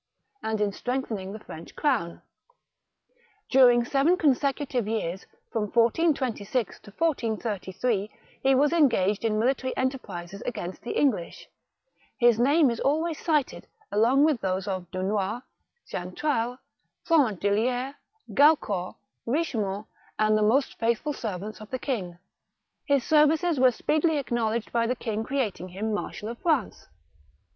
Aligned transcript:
and 0.41 0.59
in 0.59 0.73
strengthening 0.73 1.31
the 1.31 1.37
French 1.37 1.75
crown. 1.75 2.23
During 3.51 3.85
seven 3.85 4.17
consecutive 4.17 4.87
years, 4.87 5.27
from 5.51 5.65
1426 5.65 6.79
to 6.79 6.89
1433, 6.97 8.09
he 8.41 8.55
was 8.55 8.73
engaged 8.73 9.23
in 9.23 9.37
military 9.37 9.77
enterprises 9.77 10.41
against 10.47 10.81
the 10.81 10.95
EngHsh; 10.95 11.45
his 12.17 12.39
name 12.39 12.71
is 12.71 12.79
always 12.79 13.19
cited 13.23 13.67
along 13.91 14.23
with 14.23 14.41
those 14.41 14.67
of 14.67 14.89
Dunois, 14.89 15.43
Xaintrailles, 15.87 16.57
Florent 17.05 17.39
d'llliers, 17.39 17.93
Gaucourt, 18.33 18.95
Eichemont, 19.27 19.85
and 20.17 20.35
the 20.35 20.41
most 20.41 20.79
faithful 20.79 21.13
servants 21.13 21.61
of 21.61 21.69
the 21.69 21.77
king. 21.77 22.17
His 22.85 23.03
services 23.03 23.59
were 23.59 23.69
speedily 23.69 24.17
acknowledged 24.17 24.71
by 24.71 24.87
the 24.87 24.95
king 24.95 25.23
creating 25.23 25.67
him 25.67 25.93
Marshal 25.93 26.29
of 26.29 26.39
France. 26.39 26.87